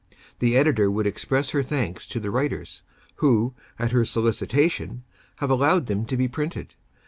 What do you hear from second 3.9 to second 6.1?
her solicitation, have allowed them